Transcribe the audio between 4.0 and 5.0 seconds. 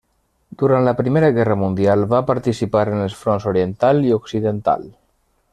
i Occidental.